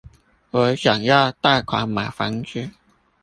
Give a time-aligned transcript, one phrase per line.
[0.49, 2.71] 我想要貸款買房子